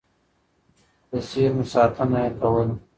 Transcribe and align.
د 1.09 1.11
زېرمو 1.29 1.63
ساتنه 1.73 2.17
يې 2.23 2.31
کوله. 2.39 2.73